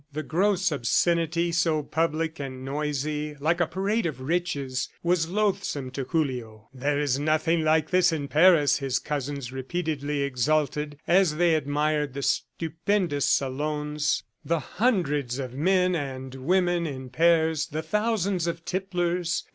The 0.11 0.23
gross 0.23 0.71
obscenity, 0.71 1.51
so 1.51 1.83
public 1.83 2.39
and 2.39 2.65
noisy, 2.65 3.35
like 3.35 3.61
a 3.61 3.67
parade 3.67 4.07
of 4.07 4.19
riches, 4.19 4.89
was 5.03 5.29
loathsome 5.29 5.91
to 5.91 6.05
Julio. 6.05 6.69
"There 6.73 6.97
is 6.99 7.19
nothing 7.19 7.63
like 7.63 7.91
this 7.91 8.11
in 8.11 8.27
Paris," 8.27 8.79
his 8.79 8.97
cousins 8.97 9.51
repeatedly 9.51 10.23
exulted 10.23 10.97
as 11.07 11.35
they 11.35 11.53
admired 11.53 12.15
the 12.15 12.23
stupendous 12.23 13.27
salons, 13.27 14.23
the 14.43 14.59
hundreds 14.59 15.37
of 15.37 15.53
men 15.53 15.93
and 15.93 16.33
women 16.33 16.87
in 16.87 17.09
pairs, 17.11 17.67
the 17.67 17.83
thousands 17.83 18.47
of 18.47 18.65
tipplers. 18.65 19.43